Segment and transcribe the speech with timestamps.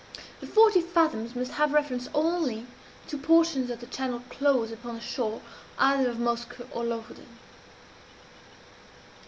[0.39, 2.65] The "forty fathoms" must have reference only
[3.07, 5.43] to portions of the channel close upon the shore
[5.77, 7.29] either of Moskoe or Lofoden.